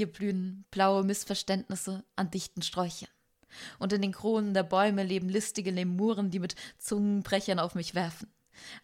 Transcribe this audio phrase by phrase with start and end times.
[0.00, 3.10] Hier blühen blaue Missverständnisse an dichten Sträuchern.
[3.78, 8.32] Und in den Kronen der Bäume leben listige Lemuren, die mit Zungenbrechern auf mich werfen.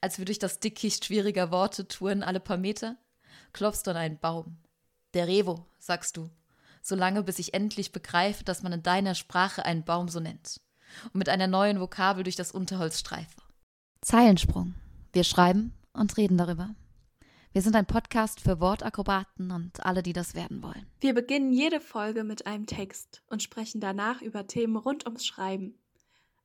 [0.02, 2.98] Als wir durch das Dickicht schwieriger Worte touren alle paar Meter,
[3.54, 4.58] klopfst du an einen Baum.
[5.14, 6.28] Der Revo, sagst du,
[6.82, 10.60] solange bis ich endlich begreife, dass man in deiner Sprache einen Baum so nennt.
[11.04, 13.40] Und mit einer neuen Vokabel durch das Unterholz streife.
[14.02, 14.74] Zeilensprung.
[15.14, 16.74] Wir schreiben und reden darüber.
[17.56, 20.86] Wir sind ein Podcast für Wortakrobaten und alle, die das werden wollen.
[21.00, 25.78] Wir beginnen jede Folge mit einem Text und sprechen danach über Themen rund ums Schreiben.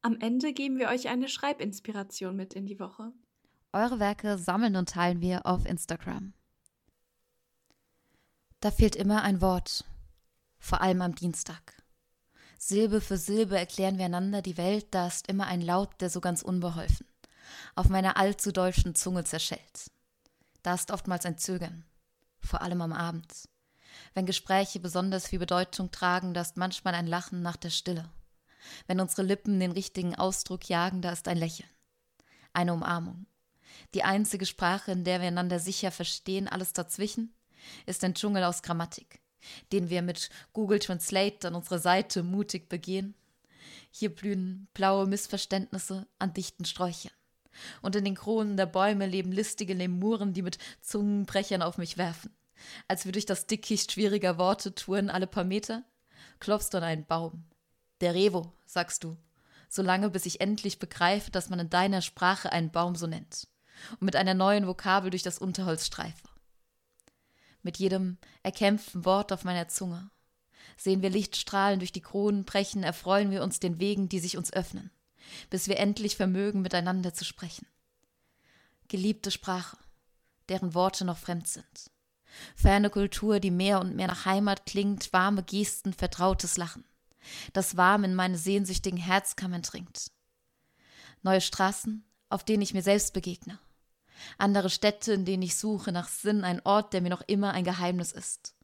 [0.01, 3.11] Am Ende geben wir euch eine Schreibinspiration mit in die Woche.
[3.73, 6.31] Eure Werke sammeln und teilen wir auf Instagram.
[8.61, 9.83] Da fehlt immer ein Wort,
[10.59, 11.83] vor allem am Dienstag.
[12.57, 16.21] Silbe für Silbe erklären wir einander die Welt, da ist immer ein Laut, der so
[16.21, 17.05] ganz unbeholfen
[17.75, 19.91] auf meiner allzu deutschen Zunge zerschellt.
[20.63, 21.85] Da ist oftmals ein Zögern,
[22.39, 23.49] vor allem am Abend.
[24.13, 28.09] Wenn Gespräche besonders viel Bedeutung tragen, da ist manchmal ein Lachen nach der Stille.
[28.87, 31.69] Wenn unsere Lippen den richtigen Ausdruck jagen, da ist ein Lächeln.
[32.53, 33.25] Eine Umarmung.
[33.93, 37.33] Die einzige Sprache, in der wir einander sicher verstehen, alles dazwischen,
[37.85, 39.21] ist ein Dschungel aus Grammatik,
[39.71, 43.15] den wir mit Google Translate an unserer Seite mutig begehen.
[43.89, 47.11] Hier blühen blaue Missverständnisse an dichten Sträuchern.
[47.81, 52.33] Und in den Kronen der Bäume leben listige Lemuren, die mit Zungenbrechern auf mich werfen.
[52.87, 55.83] Als wir durch das Dickicht schwieriger Worte touren alle paar Meter,
[56.39, 57.45] klopfst du an einen Baum.
[58.01, 59.17] Der Revo, sagst du,
[59.69, 63.47] solange bis ich endlich begreife, dass man in deiner Sprache einen Baum so nennt.
[63.93, 66.27] Und mit einer neuen Vokabel durch das Unterholz streife.
[67.63, 70.09] Mit jedem erkämpften Wort auf meiner Zunge
[70.77, 74.51] sehen wir Lichtstrahlen durch die Kronen brechen, erfreuen wir uns den Wegen, die sich uns
[74.51, 74.91] öffnen
[75.49, 77.67] bis wir endlich vermögen, miteinander zu sprechen.
[78.87, 79.77] Geliebte Sprache,
[80.49, 81.91] deren Worte noch fremd sind.
[82.55, 86.85] Ferne Kultur, die mehr und mehr nach Heimat klingt, warme Gesten, vertrautes Lachen,
[87.53, 90.11] das warm in meine sehnsüchtigen Herzkammern dringt.
[91.23, 93.59] Neue Straßen, auf denen ich mir selbst begegne.
[94.37, 97.63] Andere Städte, in denen ich suche nach Sinn, ein Ort, der mir noch immer ein
[97.63, 98.55] Geheimnis ist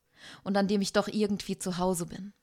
[0.44, 2.34] und an dem ich doch irgendwie zu Hause bin.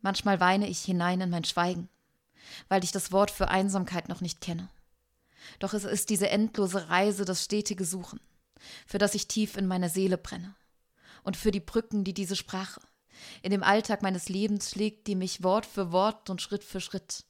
[0.00, 1.88] Manchmal weine ich hinein in mein Schweigen
[2.68, 4.68] weil ich das Wort für Einsamkeit noch nicht kenne.
[5.58, 8.20] Doch es ist diese endlose Reise, das stetige Suchen,
[8.86, 10.54] für das ich tief in meiner Seele brenne.
[11.22, 12.80] Und für die Brücken, die diese Sprache
[13.42, 17.24] in dem Alltag meines Lebens schlägt, die mich Wort für Wort und Schritt für Schritt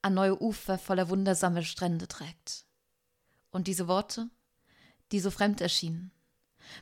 [0.00, 2.64] an neue Ufer voller wundersame Strände trägt.
[3.50, 4.30] Und diese Worte,
[5.12, 6.12] die so fremd erschienen,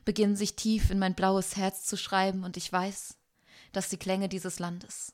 [0.04, 3.16] beginnen sich tief in mein blaues Herz zu schreiben, und ich weiß,
[3.72, 5.12] dass die Klänge dieses Landes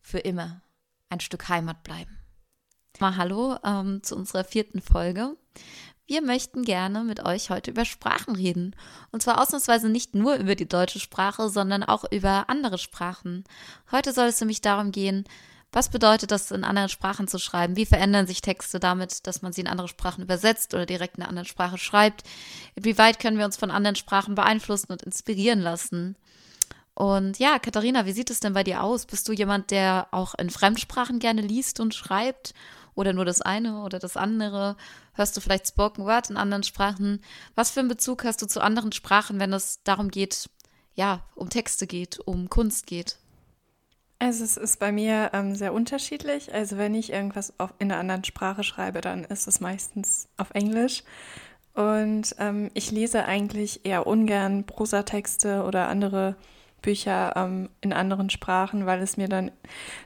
[0.00, 0.62] für immer
[1.12, 2.18] ein Stück Heimat bleiben.
[2.98, 5.36] Mal hallo ähm, zu unserer vierten Folge.
[6.06, 8.74] Wir möchten gerne mit euch heute über Sprachen reden.
[9.12, 13.44] Und zwar ausnahmsweise nicht nur über die deutsche Sprache, sondern auch über andere Sprachen.
[13.92, 15.24] Heute soll es nämlich darum gehen,
[15.70, 17.76] was bedeutet das, in anderen Sprachen zu schreiben?
[17.76, 21.22] Wie verändern sich Texte damit, dass man sie in andere Sprachen übersetzt oder direkt in
[21.22, 22.24] einer anderen Sprache schreibt?
[22.74, 26.16] Inwieweit können wir uns von anderen Sprachen beeinflussen und inspirieren lassen?
[26.94, 29.06] Und ja, Katharina, wie sieht es denn bei dir aus?
[29.06, 32.54] Bist du jemand, der auch in Fremdsprachen gerne liest und schreibt?
[32.94, 34.76] Oder nur das eine oder das andere?
[35.14, 37.22] Hörst du vielleicht Spoken Word in anderen Sprachen?
[37.54, 40.50] Was für einen Bezug hast du zu anderen Sprachen, wenn es darum geht,
[40.94, 43.16] ja, um Texte geht, um Kunst geht?
[44.18, 46.52] Also es ist bei mir ähm, sehr unterschiedlich.
[46.52, 50.50] Also wenn ich irgendwas auf, in einer anderen Sprache schreibe, dann ist es meistens auf
[50.52, 51.02] Englisch.
[51.74, 56.36] Und ähm, ich lese eigentlich eher ungern Prosatexte oder andere
[56.82, 59.50] Bücher ähm, in anderen Sprachen, weil es mir dann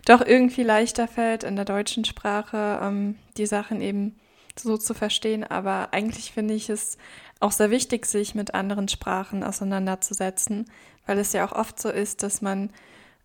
[0.05, 4.17] doch irgendwie leichter fällt, in der deutschen Sprache ähm, die Sachen eben
[4.59, 5.45] so zu verstehen.
[5.45, 6.99] Aber eigentlich finde ich es
[7.41, 10.71] auch sehr wichtig, sich mit anderen Sprachen auseinanderzusetzen,
[11.07, 12.71] weil es ja auch oft so ist, dass man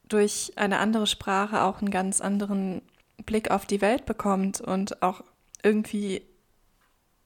[0.09, 2.81] durch eine andere Sprache auch einen ganz anderen
[3.25, 5.23] Blick auf die Welt bekommt und auch
[5.63, 6.23] irgendwie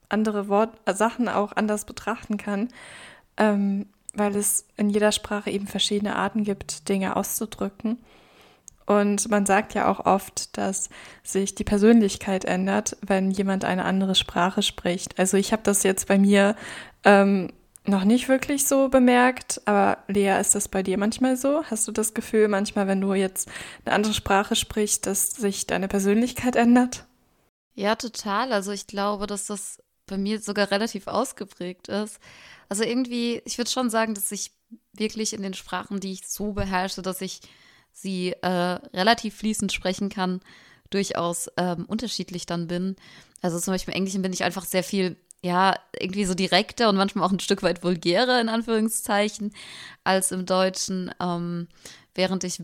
[0.10, 2.70] andere Wort Sachen auch anders betrachten kann.
[3.38, 7.98] Ähm, weil es in jeder Sprache eben verschiedene Arten gibt, Dinge auszudrücken.
[8.86, 10.90] Und man sagt ja auch oft, dass
[11.24, 15.18] sich die Persönlichkeit ändert, wenn jemand eine andere Sprache spricht.
[15.18, 16.56] Also ich habe das jetzt bei mir
[17.04, 17.52] ähm,
[17.88, 21.64] noch nicht wirklich so bemerkt, aber Lea, ist das bei dir manchmal so?
[21.66, 23.50] Hast du das Gefühl, manchmal, wenn du jetzt
[23.86, 27.06] eine andere Sprache sprichst, dass sich deine Persönlichkeit ändert?
[27.74, 28.54] Ja, total.
[28.54, 32.20] Also ich glaube, dass das bei mir sogar relativ ausgeprägt ist.
[32.70, 34.52] Also irgendwie, ich würde schon sagen, dass ich
[34.94, 37.42] wirklich in den Sprachen, die ich so beherrsche, dass ich
[37.92, 40.42] sie äh, relativ fließend sprechen kann,
[40.90, 42.96] durchaus ähm, unterschiedlich dann bin.
[43.42, 46.96] Also zum Beispiel im Englischen bin ich einfach sehr viel ja, irgendwie so direkter und
[46.96, 49.54] manchmal auch ein Stück weit vulgärer, in Anführungszeichen,
[50.04, 51.14] als im Deutschen.
[51.20, 51.68] Ähm,
[52.16, 52.64] während ich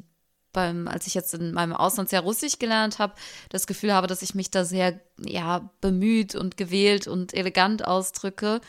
[0.51, 3.13] beim, als ich jetzt in meinem Auslandsjahr Russisch gelernt habe,
[3.50, 8.62] das Gefühl habe, dass ich mich da sehr, ja, bemüht und gewählt und elegant ausdrücke.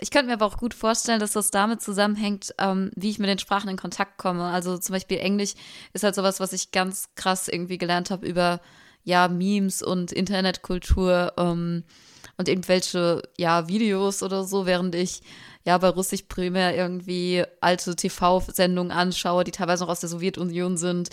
[0.00, 3.28] Ich könnte mir aber auch gut vorstellen, dass das damit zusammenhängt, ähm, wie ich mit
[3.28, 4.44] den Sprachen in Kontakt komme.
[4.44, 5.54] Also zum Beispiel Englisch
[5.92, 8.60] ist halt sowas, was ich ganz krass irgendwie gelernt habe über,
[9.04, 11.84] ja, Memes und Internetkultur ähm,
[12.38, 15.20] und irgendwelche, ja, Videos oder so, während ich
[15.64, 21.10] ja bei Russisch primär irgendwie alte TV-Sendungen anschaue, die teilweise noch aus der Sowjetunion sind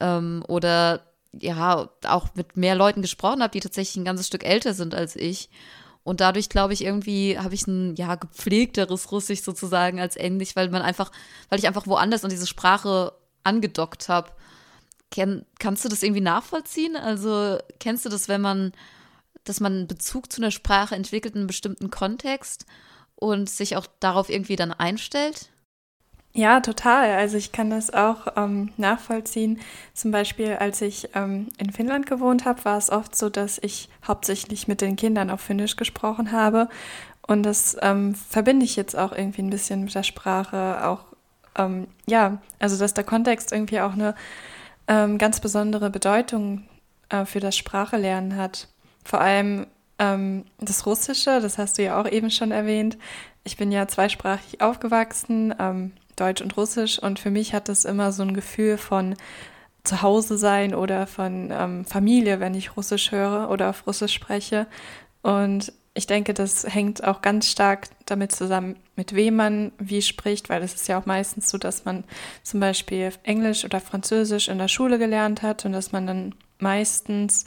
[0.00, 1.02] ähm, oder
[1.32, 5.16] ja auch mit mehr Leuten gesprochen habe, die tatsächlich ein ganzes Stück älter sind als
[5.16, 5.48] ich.
[6.04, 10.68] Und dadurch, glaube ich, irgendwie habe ich ein ja gepflegteres Russisch sozusagen als Englisch, weil
[10.68, 11.12] man einfach,
[11.48, 13.12] weil ich einfach woanders an diese Sprache
[13.44, 14.32] angedockt habe.
[15.10, 16.96] kannst du das irgendwie nachvollziehen?
[16.96, 18.72] Also kennst du das, wenn man,
[19.44, 22.66] dass man einen Bezug zu einer Sprache entwickelt in einem bestimmten Kontext
[23.14, 25.51] und sich auch darauf irgendwie dann einstellt?
[26.34, 27.10] Ja, total.
[27.10, 29.60] Also ich kann das auch ähm, nachvollziehen.
[29.92, 33.90] Zum Beispiel, als ich ähm, in Finnland gewohnt habe, war es oft so, dass ich
[34.06, 36.68] hauptsächlich mit den Kindern auf Finnisch gesprochen habe.
[37.26, 40.86] Und das ähm, verbinde ich jetzt auch irgendwie ein bisschen mit der Sprache.
[40.86, 41.04] Auch,
[41.58, 44.14] ähm, ja, also dass der Kontext irgendwie auch eine
[44.88, 46.66] ähm, ganz besondere Bedeutung
[47.10, 48.68] äh, für das Sprachelernen hat.
[49.04, 49.66] Vor allem
[49.98, 52.96] ähm, das Russische, das hast du ja auch eben schon erwähnt.
[53.44, 55.54] Ich bin ja zweisprachig aufgewachsen,
[56.22, 59.14] Deutsch und Russisch, und für mich hat das immer so ein Gefühl von
[59.84, 64.68] Zuhause sein oder von ähm, Familie, wenn ich Russisch höre oder auf Russisch spreche.
[65.22, 70.48] Und ich denke, das hängt auch ganz stark damit zusammen, mit wem man wie spricht,
[70.48, 72.04] weil es ist ja auch meistens so, dass man
[72.44, 77.44] zum Beispiel Englisch oder Französisch in der Schule gelernt hat und dass man dann meistens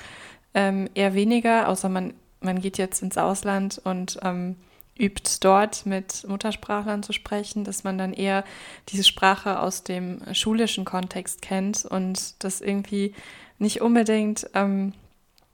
[0.54, 2.14] ähm, eher weniger, außer man
[2.46, 4.56] man geht jetzt ins Ausland und ähm,
[4.98, 8.44] übt dort mit Muttersprachlern zu sprechen, dass man dann eher
[8.90, 13.14] diese Sprache aus dem schulischen Kontext kennt und das irgendwie
[13.60, 14.94] nicht unbedingt ähm,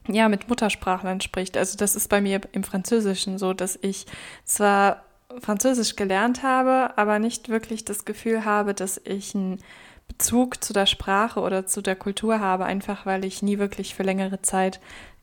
[0.07, 1.57] ja mit Muttersprachlern spricht.
[1.57, 4.05] Also das ist bei mir im Französischen so, dass ich
[4.45, 5.03] zwar
[5.39, 9.59] Französisch gelernt habe, aber nicht wirklich das Gefühl habe, dass ich einen
[10.07, 14.03] Bezug zu der Sprache oder zu der Kultur habe, einfach weil ich nie wirklich für
[14.03, 14.81] längere Zeit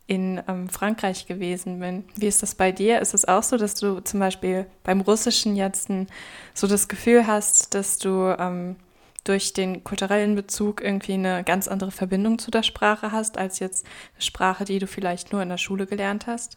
[0.09, 2.05] in ähm, Frankreich gewesen bin.
[2.17, 3.01] Wie ist das bei dir?
[3.01, 6.09] Ist es auch so, dass du zum Beispiel beim Russischen jetzt ein,
[6.55, 8.77] so das Gefühl hast, dass du ähm,
[9.25, 13.85] durch den kulturellen Bezug irgendwie eine ganz andere Verbindung zu der Sprache hast, als jetzt
[14.15, 16.57] eine Sprache, die du vielleicht nur in der Schule gelernt hast?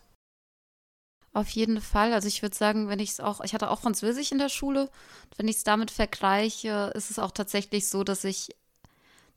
[1.34, 2.14] Auf jeden Fall.
[2.14, 4.90] Also ich würde sagen, wenn ich es auch, ich hatte auch Französisch in der Schule.
[5.36, 8.56] Wenn ich es damit vergleiche, ist es auch tatsächlich so, dass ich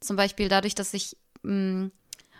[0.00, 1.90] zum Beispiel dadurch, dass ich mh,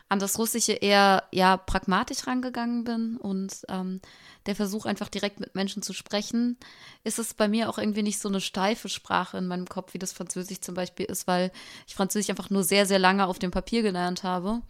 [0.09, 4.01] an das Russische eher ja pragmatisch rangegangen bin und ähm,
[4.47, 6.59] der Versuch einfach direkt mit Menschen zu sprechen,
[7.05, 9.99] ist es bei mir auch irgendwie nicht so eine steife Sprache in meinem Kopf, wie
[9.99, 11.51] das Französisch zum Beispiel ist, weil
[11.87, 14.61] ich Französisch einfach nur sehr, sehr lange auf dem Papier gelernt habe.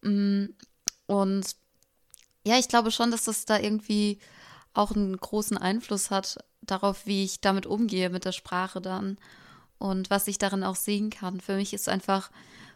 [0.00, 0.46] Mm,
[1.06, 1.44] und
[2.44, 4.18] ja, ich glaube schon, dass das da irgendwie
[4.74, 9.18] auch einen großen Einfluss hat darauf, wie ich damit umgehe mit der Sprache dann
[9.78, 11.40] und was ich darin auch sehen kann.
[11.40, 12.30] Für mich ist einfach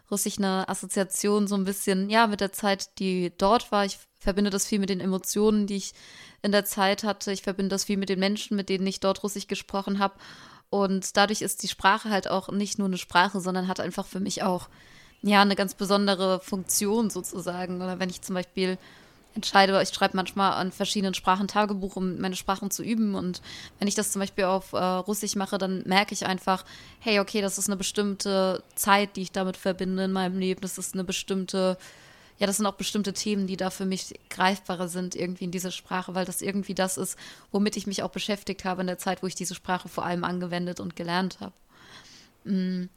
[0.09, 3.85] Russisch eine Assoziation so ein bisschen, ja, mit der Zeit, die dort war.
[3.85, 5.93] Ich verbinde das viel mit den Emotionen, die ich
[6.41, 7.31] in der Zeit hatte.
[7.31, 10.15] Ich verbinde das viel mit den Menschen, mit denen ich dort Russisch gesprochen habe.
[10.69, 14.19] Und dadurch ist die Sprache halt auch nicht nur eine Sprache, sondern hat einfach für
[14.19, 14.69] mich auch,
[15.21, 17.81] ja, eine ganz besondere Funktion sozusagen.
[17.81, 18.77] Oder wenn ich zum Beispiel
[19.37, 23.15] entscheide, ich schreibe manchmal an verschiedenen Sprachen Tagebuch, um meine Sprachen zu üben.
[23.15, 23.41] Und
[23.79, 26.65] wenn ich das zum Beispiel auf äh, Russisch mache, dann merke ich einfach,
[26.99, 30.61] hey, okay, das ist eine bestimmte Zeit, die ich damit verbinde in meinem Leben.
[30.61, 31.77] Das ist eine bestimmte,
[32.39, 35.71] ja, das sind auch bestimmte Themen, die da für mich greifbarer sind irgendwie in dieser
[35.71, 37.17] Sprache, weil das irgendwie das ist,
[37.51, 40.23] womit ich mich auch beschäftigt habe in der Zeit, wo ich diese Sprache vor allem
[40.23, 41.53] angewendet und gelernt habe.
[42.43, 42.89] Mhm.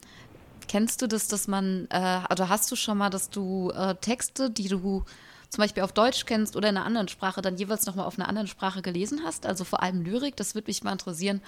[0.69, 4.51] Kennst du das, dass man, äh, oder hast du schon mal, dass du äh, Texte,
[4.51, 5.05] die du
[5.51, 8.29] zum Beispiel auf Deutsch kennst oder in einer anderen Sprache, dann jeweils nochmal auf einer
[8.29, 10.37] anderen Sprache gelesen hast, also vor allem Lyrik.
[10.37, 11.43] Das würde mich mal interessieren,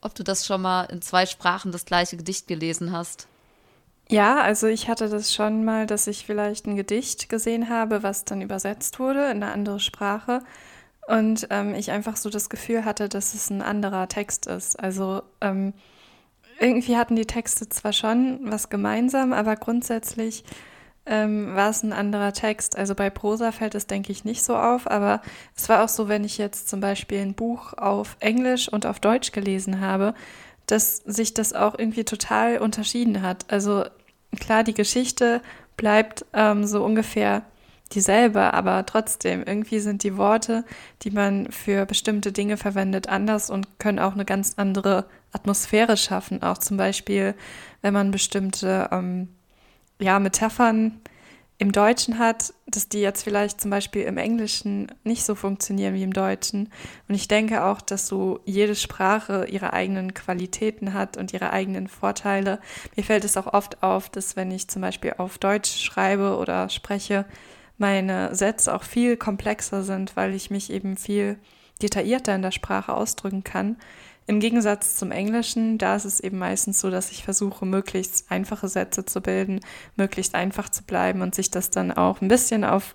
[0.00, 3.28] ob du das schon mal in zwei Sprachen das gleiche Gedicht gelesen hast.
[4.08, 8.24] Ja, also ich hatte das schon mal, dass ich vielleicht ein Gedicht gesehen habe, was
[8.24, 10.42] dann übersetzt wurde in eine andere Sprache.
[11.06, 14.78] Und ähm, ich einfach so das Gefühl hatte, dass es ein anderer Text ist.
[14.78, 15.74] Also ähm,
[16.58, 20.44] irgendwie hatten die Texte zwar schon was gemeinsam, aber grundsätzlich
[21.06, 22.76] ähm, war es ein anderer Text.
[22.76, 25.20] Also bei Prosa fällt es, denke ich, nicht so auf, aber
[25.56, 29.00] es war auch so, wenn ich jetzt zum Beispiel ein Buch auf Englisch und auf
[29.00, 30.14] Deutsch gelesen habe,
[30.66, 33.44] dass sich das auch irgendwie total unterschieden hat.
[33.48, 33.84] Also
[34.40, 35.42] klar, die Geschichte
[35.76, 37.42] bleibt ähm, so ungefähr
[37.92, 40.64] dieselbe, aber trotzdem, irgendwie sind die Worte,
[41.02, 46.42] die man für bestimmte Dinge verwendet, anders und können auch eine ganz andere Atmosphäre schaffen.
[46.42, 47.34] Auch zum Beispiel,
[47.82, 49.28] wenn man bestimmte ähm,
[49.98, 51.00] ja, Metaphern
[51.58, 56.02] im Deutschen hat, dass die jetzt vielleicht zum Beispiel im Englischen nicht so funktionieren wie
[56.02, 56.68] im Deutschen.
[57.08, 61.86] Und ich denke auch, dass so jede Sprache ihre eigenen Qualitäten hat und ihre eigenen
[61.86, 62.58] Vorteile.
[62.96, 66.68] Mir fällt es auch oft auf, dass wenn ich zum Beispiel auf Deutsch schreibe oder
[66.70, 67.24] spreche,
[67.78, 71.38] meine Sätze auch viel komplexer sind, weil ich mich eben viel
[71.82, 73.76] detaillierter in der Sprache ausdrücken kann.
[74.26, 78.68] Im Gegensatz zum Englischen, da ist es eben meistens so, dass ich versuche, möglichst einfache
[78.68, 79.60] Sätze zu bilden,
[79.96, 82.94] möglichst einfach zu bleiben und sich das dann auch ein bisschen auf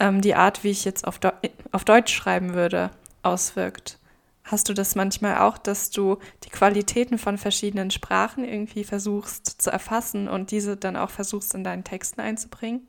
[0.00, 1.30] ähm, die Art, wie ich jetzt auf, Deu
[1.72, 2.90] auf Deutsch schreiben würde,
[3.22, 3.98] auswirkt.
[4.44, 9.70] Hast du das manchmal auch, dass du die Qualitäten von verschiedenen Sprachen irgendwie versuchst zu
[9.70, 12.88] erfassen und diese dann auch versuchst in deinen Texten einzubringen?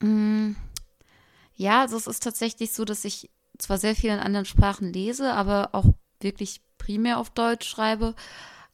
[0.00, 0.52] Mm,
[1.56, 5.32] ja, also es ist tatsächlich so, dass ich zwar sehr viel in anderen Sprachen lese,
[5.34, 5.86] aber auch
[6.20, 8.14] wirklich primär auf Deutsch schreibe.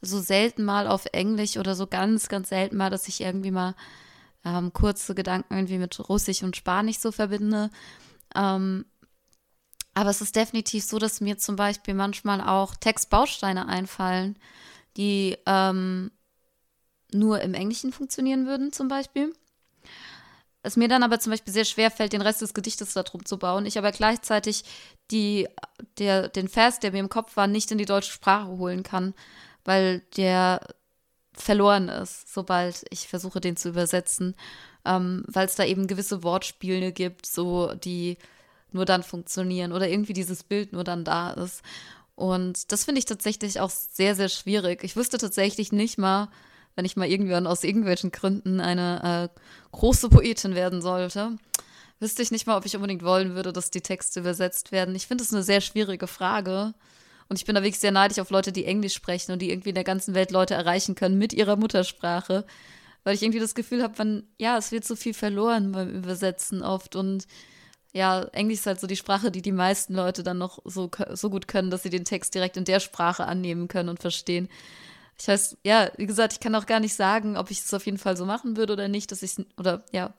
[0.01, 3.75] So selten mal auf Englisch oder so ganz, ganz selten mal, dass ich irgendwie mal
[4.43, 7.69] ähm, kurze Gedanken irgendwie mit Russisch und Spanisch so verbinde.
[8.35, 8.85] Ähm,
[9.95, 14.37] aber es ist definitiv so, dass mir zum Beispiel manchmal auch Textbausteine einfallen,
[14.97, 16.11] die ähm,
[17.11, 19.33] nur im Englischen funktionieren würden, zum Beispiel.
[20.65, 23.37] Es mir dann aber zum Beispiel sehr schwer fällt, den Rest des Gedichtes darum zu
[23.37, 23.67] bauen.
[23.67, 24.63] Ich aber gleichzeitig
[25.11, 25.47] die,
[25.99, 29.13] der, den Vers, der mir im Kopf war, nicht in die deutsche Sprache holen kann,
[29.63, 30.61] weil der
[31.33, 34.35] verloren ist, sobald ich versuche, den zu übersetzen.
[34.85, 38.17] Ähm, weil es da eben gewisse Wortspiele gibt, so die
[38.71, 41.61] nur dann funktionieren oder irgendwie dieses Bild nur dann da ist.
[42.15, 44.83] Und das finde ich tatsächlich auch sehr, sehr schwierig.
[44.83, 46.29] Ich wüsste tatsächlich nicht mal,
[46.75, 49.39] wenn ich mal irgendwann aus irgendwelchen Gründen eine äh,
[49.71, 51.37] große Poetin werden sollte,
[51.99, 54.95] wüsste ich nicht mal, ob ich unbedingt wollen würde, dass die Texte übersetzt werden.
[54.95, 56.73] Ich finde es eine sehr schwierige Frage.
[57.27, 59.69] Und ich bin da wirklich sehr neidisch auf Leute, die Englisch sprechen und die irgendwie
[59.69, 62.45] in der ganzen Welt Leute erreichen können mit ihrer Muttersprache.
[63.03, 66.61] Weil ich irgendwie das Gefühl habe, man, ja, es wird so viel verloren beim Übersetzen
[66.61, 66.95] oft.
[66.95, 67.25] Und
[67.93, 71.29] ja, Englisch ist halt so die Sprache, die die meisten Leute dann noch so, so
[71.29, 74.49] gut können, dass sie den Text direkt in der Sprache annehmen können und verstehen.
[75.19, 77.85] Ich weiß, ja, wie gesagt, ich kann auch gar nicht sagen, ob ich es auf
[77.85, 80.13] jeden Fall so machen würde oder nicht, dass ich oder ja,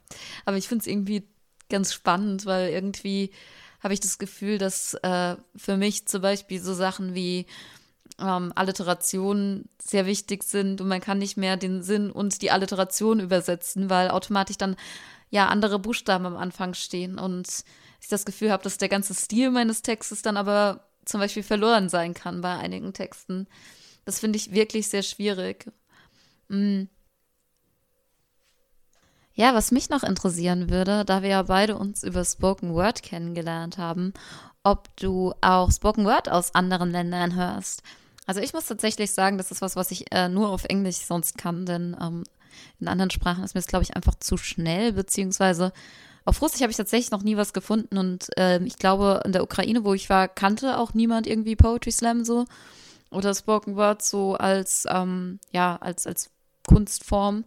[0.45, 1.27] aber ich finde es irgendwie
[1.69, 3.31] ganz spannend, weil irgendwie
[3.81, 7.45] habe ich das Gefühl, dass äh, für mich zum Beispiel so Sachen wie
[8.19, 13.19] ähm, Alliterationen sehr wichtig sind und man kann nicht mehr den Sinn und die Alliteration
[13.19, 14.75] übersetzen, weil automatisch dann
[15.29, 17.47] ja andere Buchstaben am Anfang stehen und
[18.01, 21.89] ich das Gefühl habe, dass der ganze Stil meines Textes dann aber zum Beispiel verloren
[21.89, 23.47] sein kann bei einigen Texten.
[24.07, 25.69] Das finde ich wirklich sehr schwierig.
[26.47, 26.87] Mhm.
[29.33, 33.77] Ja, was mich noch interessieren würde, da wir ja beide uns über Spoken Word kennengelernt
[33.77, 34.13] haben,
[34.63, 37.83] ob du auch Spoken Word aus anderen Ländern hörst.
[38.25, 41.37] Also ich muss tatsächlich sagen, das ist was, was ich äh, nur auf Englisch sonst
[41.37, 42.23] kann, denn ähm,
[42.79, 45.73] in anderen Sprachen ist mir das, glaube ich, einfach zu schnell, beziehungsweise
[46.23, 49.43] auf Russisch habe ich tatsächlich noch nie was gefunden und äh, ich glaube, in der
[49.43, 52.45] Ukraine, wo ich war, kannte auch niemand irgendwie Poetry Slam so
[53.11, 56.29] oder Spoken Word so als, ähm, ja, als, als
[56.67, 57.45] Kunstform.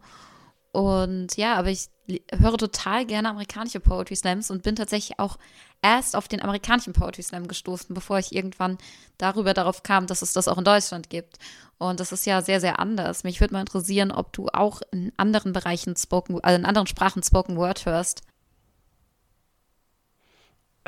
[0.73, 1.88] Und ja, aber ich
[2.33, 5.38] höre total gerne amerikanische Poetry Slams und bin tatsächlich auch
[5.83, 8.79] erst auf den amerikanischen Poetry Slam gestoßen, bevor ich irgendwann
[9.19, 11.38] darüber darauf kam, dass es das auch in Deutschland gibt.
[11.79, 13.25] Und das ist ja sehr, sehr anders.
[13.25, 17.23] Mich würde mal interessieren, ob du auch in anderen Bereichen Spoken, also in anderen Sprachen
[17.23, 18.23] Spoken Word hörst.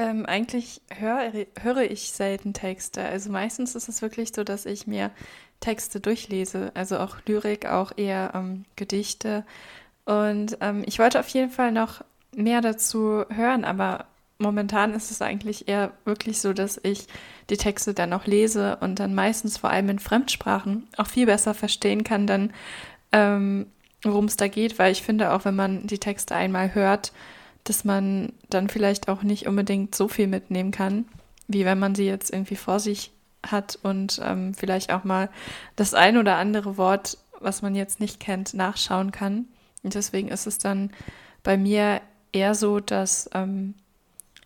[0.03, 1.31] Ähm, eigentlich höre,
[1.61, 3.05] höre ich selten Texte.
[3.05, 5.13] Also meistens ist es wirklich so, dass ich mir
[5.61, 9.45] Texte durchlese, also auch Lyrik, auch eher ähm, Gedichte.
[10.05, 12.03] Und ähm, ich wollte auf jeden Fall noch
[12.35, 14.07] mehr dazu hören, aber
[14.39, 17.07] momentan ist es eigentlich eher wirklich so, dass ich
[17.49, 21.55] die Texte dann auch lese und dann meistens vor allem in Fremdsprachen auch viel besser
[21.55, 22.53] verstehen kann, dann
[23.13, 23.67] ähm,
[24.03, 27.13] worum es da geht, weil ich finde auch, wenn man die Texte einmal hört,
[27.65, 31.07] dass man dann vielleicht auch nicht unbedingt so viel mitnehmen kann,
[31.49, 33.13] wie wenn man sie jetzt irgendwie vor sich
[33.45, 35.29] hat und ähm, vielleicht auch mal
[35.77, 39.47] das ein oder andere Wort, was man jetzt nicht kennt, nachschauen kann.
[39.83, 40.91] Und deswegen ist es dann
[41.43, 42.01] bei mir
[42.33, 43.75] eher so, dass ähm,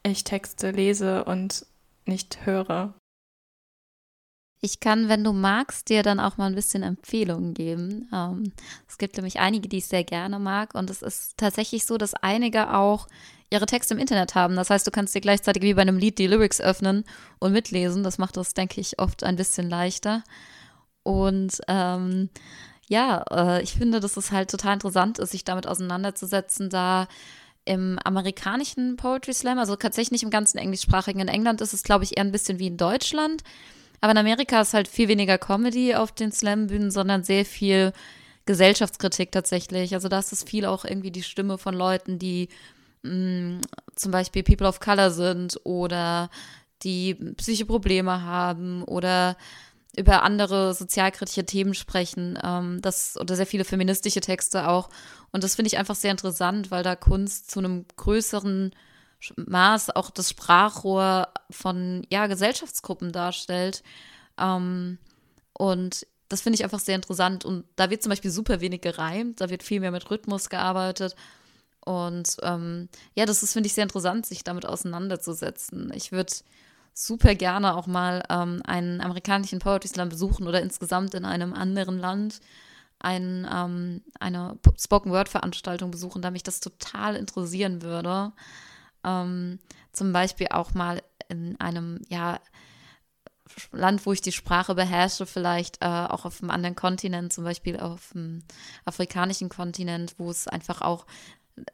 [0.03, 1.67] ich Texte lese und
[2.07, 2.95] nicht höre.
[4.61, 8.09] Ich kann, wenn du magst, dir dann auch mal ein bisschen Empfehlungen geben.
[8.13, 8.53] Ähm,
[8.89, 10.75] es gibt nämlich einige, die ich sehr gerne mag.
[10.75, 13.07] Und es ist tatsächlich so, dass einige auch
[13.51, 14.57] ihre Texte im Internet haben.
[14.57, 17.05] Das heißt, du kannst dir gleichzeitig wie bei einem Lied die Lyrics öffnen
[17.39, 18.03] und mitlesen.
[18.03, 20.25] Das macht das, denke ich, oft ein bisschen leichter.
[21.03, 22.31] Und ähm,
[22.89, 27.07] ja, äh, ich finde, dass es halt total interessant ist, sich damit auseinanderzusetzen, da
[27.65, 31.21] im amerikanischen Poetry Slam, also tatsächlich nicht im ganzen englischsprachigen.
[31.21, 33.43] In England ist es, glaube ich, eher ein bisschen wie in Deutschland.
[34.01, 37.93] Aber in Amerika ist halt viel weniger Comedy auf den Slam-Bühnen, sondern sehr viel
[38.47, 39.95] Gesellschaftskritik tatsächlich.
[39.95, 42.49] Also da ist es viel auch irgendwie die Stimme von Leuten, die
[43.03, 43.61] mh, mm,
[43.95, 46.31] zum Beispiel People of Color sind oder
[46.83, 49.37] die psychische Probleme haben oder
[49.97, 54.91] über andere sozialkritische Themen sprechen, ähm, das oder sehr viele feministische Texte auch.
[55.33, 58.73] Und das finde ich einfach sehr interessant, weil da Kunst zu einem größeren
[59.37, 63.83] Maß auch das Sprachrohr von ja Gesellschaftsgruppen darstellt.
[64.39, 64.99] Ähm,
[65.53, 67.45] und das finde ich einfach sehr interessant.
[67.45, 71.15] Und da wird zum Beispiel super wenig gereimt, da wird viel mehr mit Rhythmus gearbeitet.
[71.85, 75.93] Und ähm, ja, das ist, finde ich, sehr interessant, sich damit auseinanderzusetzen.
[75.95, 76.33] Ich würde
[76.93, 81.99] super gerne auch mal ähm, einen amerikanischen Poetry Slam besuchen oder insgesamt in einem anderen
[81.99, 82.41] Land
[82.99, 88.33] ein, ähm, eine Spoken Word Veranstaltung besuchen, da mich das total interessieren würde.
[89.05, 89.59] Ähm,
[89.93, 92.41] zum Beispiel auch mal in einem, ja,
[93.73, 97.79] Land, wo ich die Sprache beherrsche, vielleicht äh, auch auf einem anderen Kontinent, zum Beispiel
[97.79, 98.43] auf dem
[98.85, 101.07] afrikanischen Kontinent, wo es einfach auch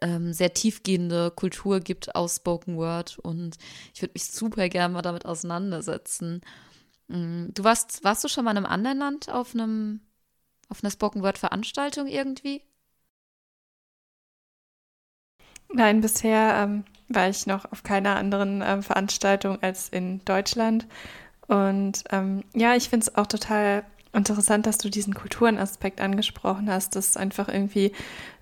[0.01, 3.57] ähm, sehr tiefgehende Kultur gibt aus Spoken Word und
[3.95, 6.43] ich würde mich super gerne mal damit auseinandersetzen.
[7.09, 10.01] Mm, du warst, warst du schon mal in einem anderen Land auf einem,
[10.69, 12.63] auf einer Spoken Word Veranstaltung irgendwie?
[15.75, 20.87] Nein, bisher ähm, war ich noch auf keiner anderen ähm, Veranstaltung als in Deutschland.
[21.47, 26.97] Und ähm, ja, ich finde es auch total interessant, dass du diesen Kulturenaspekt angesprochen hast,
[26.97, 27.93] dass einfach irgendwie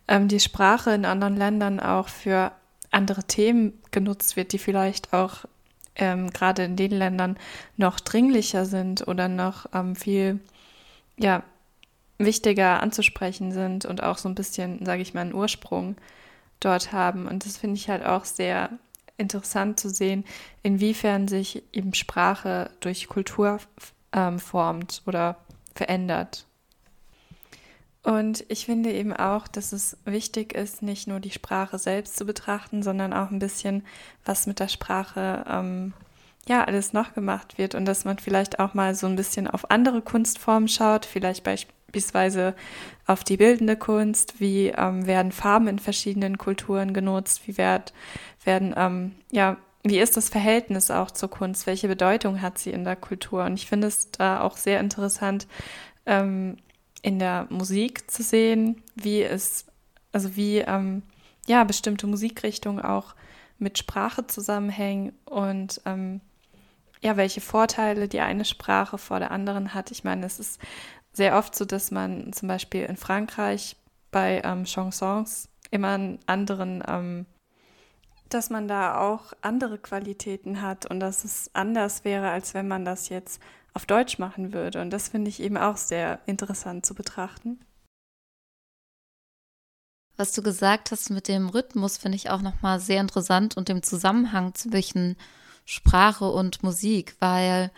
[0.09, 2.53] ähm, die Sprache in anderen Ländern auch für
[2.91, 5.45] andere Themen genutzt wird, die vielleicht auch
[5.97, 7.37] ähm, gerade in den Ländern
[7.77, 10.41] noch dringlicher sind oder noch ähm, viel
[11.17, 11.43] ja,
[12.19, 15.97] wichtiger anzusprechen sind und auch so ein bisschen, sage ich mal, einen Ursprung
[16.61, 17.27] dort haben.
[17.27, 18.71] Und das finde ich halt auch sehr
[19.17, 20.25] interessant zu sehen,
[20.63, 23.59] inwiefern sich eben Sprache durch Kultur
[24.13, 25.37] ähm, formt oder
[25.75, 26.47] verändert.
[28.03, 32.25] Und ich finde eben auch, dass es wichtig ist, nicht nur die Sprache selbst zu
[32.25, 33.85] betrachten, sondern auch ein bisschen,
[34.25, 35.93] was mit der Sprache ähm,
[36.49, 39.71] ja alles noch gemacht wird und dass man vielleicht auch mal so ein bisschen auf
[39.71, 41.80] andere Kunstformen schaut, vielleicht beispielsweise
[43.07, 47.93] auf die bildende Kunst, wie ähm, werden Farben in verschiedenen Kulturen genutzt, wie werd,
[48.45, 51.67] werden ähm, ja wie ist das Verhältnis auch zur Kunst?
[51.67, 53.45] Welche Bedeutung hat sie in der Kultur?
[53.45, 55.47] Und ich finde es da auch sehr interessant,
[56.07, 56.59] ähm,
[57.03, 59.65] in der Musik zu sehen, wie es,
[60.13, 61.03] also wie ähm,
[61.47, 63.15] ja, bestimmte Musikrichtungen auch
[63.59, 66.21] mit Sprache zusammenhängen und ähm,
[67.01, 69.91] ja, welche Vorteile die eine Sprache vor der anderen hat.
[69.91, 70.61] Ich meine, es ist
[71.13, 73.77] sehr oft so, dass man zum Beispiel in Frankreich
[74.11, 77.27] bei ähm, Chansons immer einen anderen, ähm,
[78.29, 82.85] dass man da auch andere Qualitäten hat und dass es anders wäre, als wenn man
[82.85, 83.41] das jetzt
[83.75, 84.81] auf Deutsch machen würde.
[84.81, 87.61] Und das finde ich eben auch sehr interessant zu betrachten.
[90.17, 93.83] Was du gesagt hast mit dem Rhythmus, finde ich auch nochmal sehr interessant und dem
[93.83, 95.17] Zusammenhang zwischen
[95.65, 97.71] Sprache und Musik, weil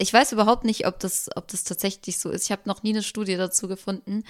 [0.00, 2.44] ich weiß überhaupt nicht, ob das, ob das tatsächlich so ist.
[2.44, 4.24] Ich habe noch nie eine Studie dazu gefunden.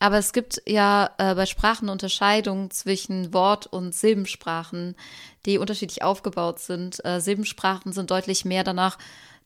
[0.00, 4.96] Aber es gibt ja äh, bei Sprachen Unterscheidungen zwischen Wort- und Silbensprachen,
[5.46, 7.04] die unterschiedlich aufgebaut sind.
[7.04, 8.98] Äh, Silbensprachen sind deutlich mehr danach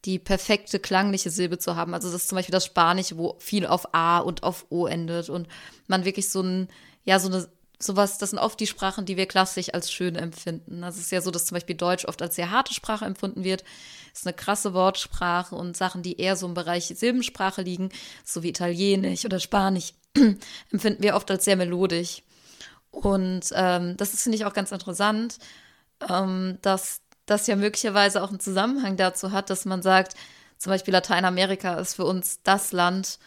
[0.07, 1.93] die perfekte klangliche Silbe zu haben.
[1.93, 5.29] Also das ist zum Beispiel das Spanische, wo viel auf A und auf O endet
[5.29, 5.47] und
[5.89, 6.69] man wirklich so ein,
[7.05, 7.47] ja, so eine,
[7.79, 10.83] sowas, das sind oft die Sprachen, die wir klassisch als schön empfinden.
[10.83, 13.45] Also es ist ja so, dass zum Beispiel Deutsch oft als sehr harte Sprache empfunden
[13.45, 13.65] wird.
[14.13, 17.91] Das ist eine krasse Wortsprache und Sachen, die eher so im Bereich Silbensprache liegen,
[18.25, 19.93] so wie Italienisch oder Spanisch,
[20.73, 22.23] empfinden wir oft als sehr melodisch.
[22.91, 25.39] Und ähm, das ist, finde ich, auch ganz interessant,
[26.09, 30.15] ähm, dass das ja möglicherweise auch einen Zusammenhang dazu hat, dass man sagt,
[30.57, 33.19] zum Beispiel Lateinamerika ist für uns das Land,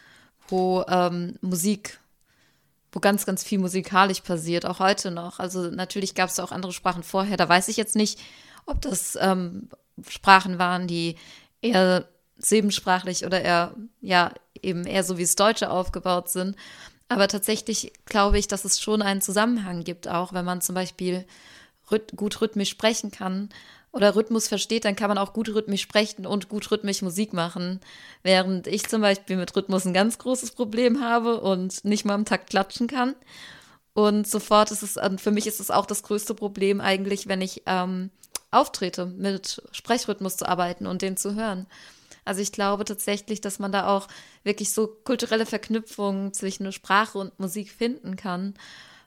[0.48, 2.00] wo ähm, Musik,
[2.92, 5.38] wo ganz, ganz viel musikalisch passiert, auch heute noch.
[5.38, 7.36] Also natürlich gab es auch andere Sprachen vorher.
[7.36, 8.18] Da weiß ich jetzt nicht,
[8.66, 9.68] ob das ähm,
[10.08, 11.16] Sprachen waren, die
[11.62, 16.56] eher silbensprachlich oder eher, ja, eben eher so wie das Deutsche aufgebaut sind.
[17.08, 21.26] Aber tatsächlich glaube ich, dass es schon einen Zusammenhang gibt, auch wenn man zum Beispiel
[21.90, 23.50] rhyth gut rhythmisch sprechen kann
[23.92, 27.80] oder Rhythmus versteht, dann kann man auch gut rhythmisch sprechen und gut rhythmisch Musik machen.
[28.22, 32.24] Während ich zum Beispiel mit Rhythmus ein ganz großes Problem habe und nicht mal im
[32.24, 33.16] Takt klatschen kann.
[33.92, 37.62] Und sofort ist es, für mich ist es auch das größte Problem eigentlich, wenn ich
[37.66, 38.10] ähm,
[38.52, 41.66] auftrete, mit Sprechrhythmus zu arbeiten und den zu hören.
[42.24, 44.06] Also ich glaube tatsächlich, dass man da auch
[44.44, 48.54] wirklich so kulturelle Verknüpfungen zwischen Sprache und Musik finden kann.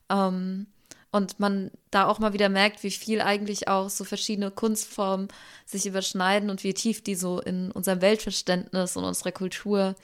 [0.10, 0.67] Ähm,
[1.13, 5.28] und man da auch mal wieder merkt, wie viel eigentlich auch so verschiedene Kunstformen
[5.63, 9.95] sich überschneiden und wie tief die so in unserem Weltverständnis und unserer Kultur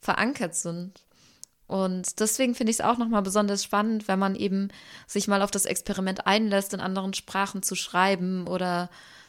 [0.00, 1.04] verankert sind.
[1.66, 4.68] Und deswegen finde ich es auch nochmal besonders spannend, wenn man eben
[5.06, 8.88] sich mal auf das Experiment einlässt, in anderen Sprachen zu schreiben oder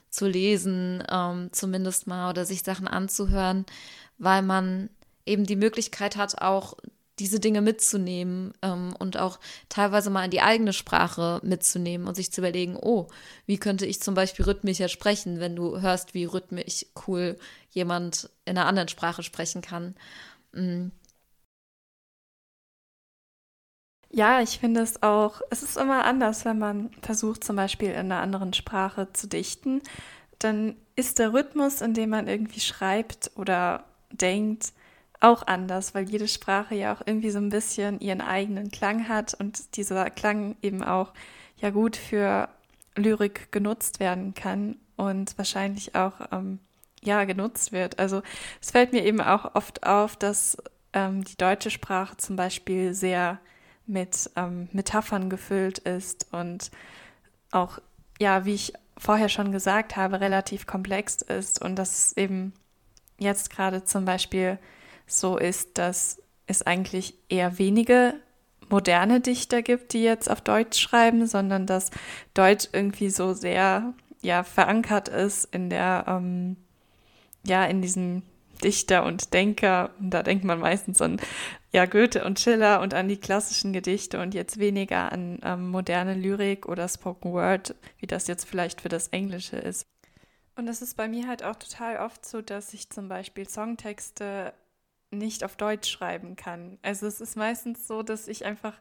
[0.10, 3.66] zu lesen, ähm, zumindest mal, oder sich Sachen anzuhören,
[4.18, 4.90] weil man
[5.26, 6.78] eben die Möglichkeit hat, auch
[7.20, 12.32] diese Dinge mitzunehmen ähm, und auch teilweise mal in die eigene Sprache mitzunehmen und sich
[12.32, 13.08] zu überlegen, oh,
[13.46, 17.38] wie könnte ich zum Beispiel rhythmischer sprechen, wenn du hörst, wie rhythmisch cool
[17.72, 19.96] jemand in einer anderen Sprache sprechen kann.
[20.54, 20.92] Mhm.
[24.10, 28.12] Ja, ich finde es auch, es ist immer anders, wenn man versucht, zum Beispiel in
[28.12, 29.82] einer anderen Sprache zu dichten.
[30.40, 34.72] Dann ist der Rhythmus, in dem man irgendwie schreibt oder denkt,
[35.20, 39.34] auch anders, weil jede Sprache ja auch irgendwie so ein bisschen ihren eigenen Klang hat
[39.34, 41.14] und dieser Klang eben auch
[41.58, 42.50] ja gut für
[42.96, 46.60] Lyrik genutzt werden kann und wahrscheinlich auch ähm,
[47.02, 48.00] ja genutzt wird.
[48.00, 48.22] Also
[48.62, 50.58] es fällt mir eben auch oft auf, dass
[50.94, 53.40] ähm, die deutsche Sprache zum Beispiel sehr
[53.86, 56.72] mit ähm, Metaphern gefüllt ist und
[57.52, 57.80] auch
[58.20, 62.54] ja, wie ich vorher schon gesagt habe, relativ komplex ist und dass eben
[63.20, 64.58] jetzt gerade zum Beispiel
[65.08, 68.14] so ist, dass es eigentlich eher wenige
[68.70, 71.90] moderne Dichter gibt, die jetzt auf Deutsch schreiben, sondern dass
[72.34, 76.58] Deutsch irgendwie so sehr ja verankert ist in der ähm,
[77.46, 78.24] ja in diesem
[78.64, 81.22] Dichter und Denker und da denkt man meistens an
[81.72, 86.16] ja Goethe und Schiller und an die klassischen Gedichte und jetzt weniger an ähm, moderne
[86.16, 89.86] Lyrik oder Spoken Word, wie das jetzt vielleicht für das Englische ist.
[90.56, 94.54] Und es ist bei mir halt auch total oft so, dass ich zum Beispiel Songtexte
[95.18, 96.78] nicht auf Deutsch schreiben kann.
[96.82, 98.80] Also es ist meistens so, dass ich einfach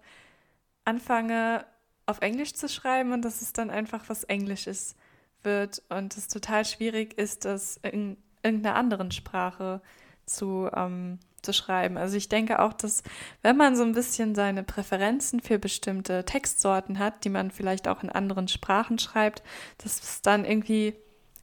[0.85, 1.65] anfange
[2.07, 4.95] auf Englisch zu schreiben und dass es dann einfach was Englisches
[5.43, 9.81] wird und es total schwierig ist, das in irgendeiner anderen Sprache
[10.25, 11.97] zu, ähm, zu schreiben.
[11.97, 13.03] Also ich denke auch, dass
[13.43, 18.03] wenn man so ein bisschen seine Präferenzen für bestimmte Textsorten hat, die man vielleicht auch
[18.03, 19.43] in anderen Sprachen schreibt,
[19.79, 20.95] dass es dann irgendwie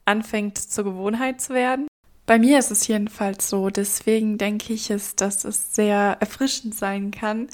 [0.04, 1.88] anfängt zur Gewohnheit zu werden.
[2.26, 3.68] Bei mir ist es jedenfalls so.
[3.68, 7.48] Deswegen denke ich es, dass es sehr erfrischend sein kann,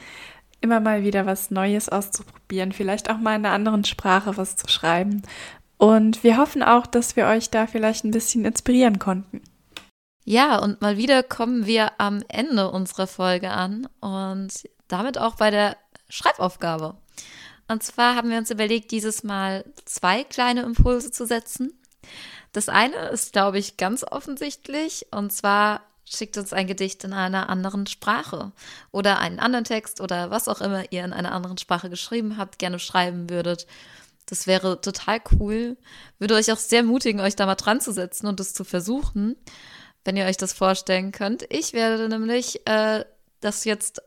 [0.60, 4.68] immer mal wieder was Neues auszuprobieren, vielleicht auch mal in einer anderen Sprache was zu
[4.68, 5.22] schreiben.
[5.78, 9.42] Und wir hoffen auch, dass wir euch da vielleicht ein bisschen inspirieren konnten.
[10.24, 14.52] Ja, und mal wieder kommen wir am Ende unserer Folge an und
[14.86, 15.76] damit auch bei der
[16.08, 16.96] Schreibaufgabe.
[17.66, 21.79] Und zwar haben wir uns überlegt, dieses Mal zwei kleine Impulse zu setzen.
[22.52, 25.06] Das eine ist, glaube ich, ganz offensichtlich.
[25.10, 28.52] Und zwar schickt uns ein Gedicht in einer anderen Sprache
[28.90, 32.58] oder einen anderen Text oder was auch immer ihr in einer anderen Sprache geschrieben habt,
[32.58, 33.66] gerne schreiben würdet.
[34.26, 35.76] Das wäre total cool.
[36.18, 39.36] Würde euch auch sehr mutigen, euch da mal dran zu setzen und es zu versuchen,
[40.04, 41.44] wenn ihr euch das vorstellen könnt.
[41.48, 43.04] Ich werde nämlich äh,
[43.40, 44.02] das jetzt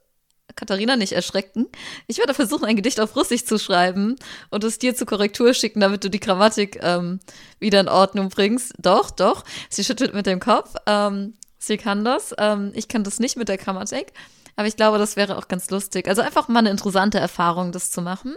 [0.56, 1.68] Katharina nicht erschrecken.
[2.08, 4.16] Ich werde versuchen, ein Gedicht auf Russisch zu schreiben
[4.50, 7.20] und es dir zur Korrektur schicken, damit du die Grammatik ähm,
[7.60, 8.74] wieder in Ordnung bringst.
[8.78, 9.44] Doch, doch.
[9.70, 10.74] Sie schüttelt mit dem Kopf.
[10.86, 12.34] Ähm, sie kann das.
[12.38, 14.14] Ähm, ich kann das nicht mit der Grammatik.
[14.56, 16.08] Aber ich glaube, das wäre auch ganz lustig.
[16.08, 18.36] Also einfach mal eine interessante Erfahrung, das zu machen.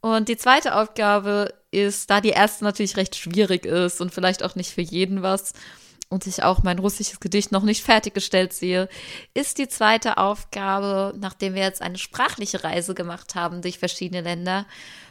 [0.00, 4.54] Und die zweite Aufgabe ist, da die erste natürlich recht schwierig ist und vielleicht auch
[4.54, 5.52] nicht für jeden was,
[6.08, 8.88] und ich auch mein russisches Gedicht noch nicht fertiggestellt sehe,
[9.34, 14.66] ist die zweite Aufgabe, nachdem wir jetzt eine sprachliche Reise gemacht haben durch verschiedene Länder,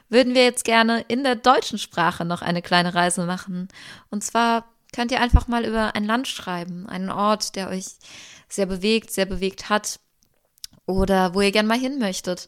[0.09, 3.67] würden wir jetzt gerne in der deutschen Sprache noch eine kleine Reise machen.
[4.09, 7.85] Und zwar könnt ihr einfach mal über ein Land schreiben, einen Ort, der euch
[8.47, 9.99] sehr bewegt, sehr bewegt hat
[10.85, 12.47] oder wo ihr gerne mal hin möchtet.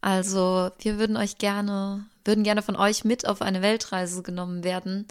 [0.00, 5.06] Also wir würden euch gerne, würden gerne von euch mit auf eine Weltreise genommen werden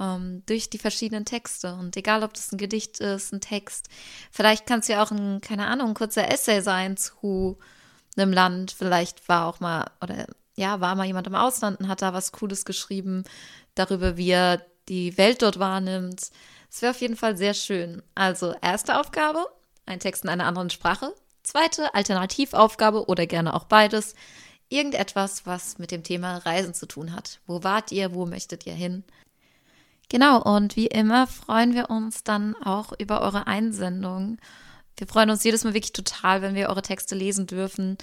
[0.00, 1.74] ähm, durch die verschiedenen Texte.
[1.74, 3.88] Und egal, ob das ein Gedicht ist, ein Text,
[4.32, 7.58] vielleicht kann es ja auch ein, keine Ahnung, ein kurzer Essay sein zu
[8.16, 8.72] einem Land.
[8.72, 12.32] Vielleicht war auch mal, oder ja, war mal jemand im Ausland und hat da was
[12.32, 13.24] Cooles geschrieben
[13.74, 16.30] darüber, wie er die Welt dort wahrnimmt.
[16.70, 18.02] Es wäre auf jeden Fall sehr schön.
[18.14, 19.46] Also, erste Aufgabe,
[19.86, 21.14] ein Text in einer anderen Sprache.
[21.42, 24.14] Zweite, Alternativaufgabe oder gerne auch beides.
[24.68, 27.40] Irgendetwas, was mit dem Thema Reisen zu tun hat.
[27.46, 28.14] Wo wart ihr?
[28.14, 29.04] Wo möchtet ihr hin?
[30.10, 34.38] Genau, und wie immer freuen wir uns dann auch über eure Einsendung.
[34.96, 37.96] Wir freuen uns jedes Mal wirklich total, wenn wir eure Texte lesen dürfen.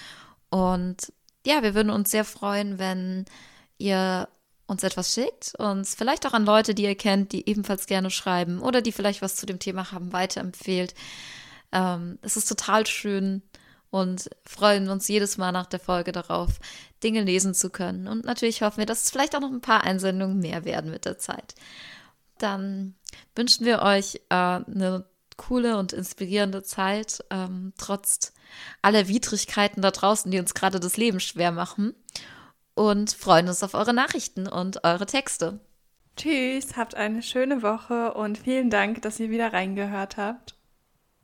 [0.49, 1.11] Und
[1.45, 3.25] ja, wir würden uns sehr freuen, wenn
[3.77, 4.29] ihr
[4.67, 8.61] uns etwas schickt, uns vielleicht auch an Leute, die ihr kennt, die ebenfalls gerne schreiben
[8.61, 10.95] oder die vielleicht was zu dem Thema haben, weiterempfehlt.
[11.73, 13.41] Ähm, es ist total schön
[13.89, 16.59] und freuen uns jedes Mal nach der Folge darauf,
[17.03, 18.07] Dinge lesen zu können.
[18.07, 21.05] Und natürlich hoffen wir, dass es vielleicht auch noch ein paar Einsendungen mehr werden mit
[21.05, 21.53] der Zeit.
[22.39, 22.95] Dann
[23.35, 25.05] wünschen wir euch äh, eine
[25.37, 28.33] coole und inspirierende Zeit, ähm, trotz
[28.81, 31.93] aller Widrigkeiten da draußen, die uns gerade das Leben schwer machen.
[32.73, 35.59] Und freuen uns auf eure Nachrichten und eure Texte.
[36.15, 40.56] Tschüss, habt eine schöne Woche und vielen Dank, dass ihr wieder reingehört habt.